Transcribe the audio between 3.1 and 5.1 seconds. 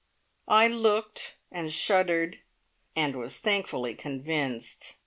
was thankfully convinced.